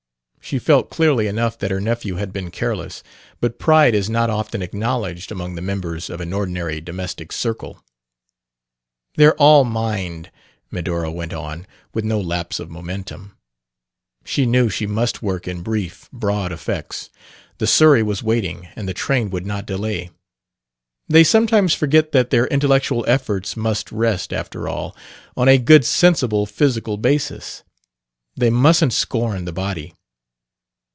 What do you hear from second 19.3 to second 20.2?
not delay.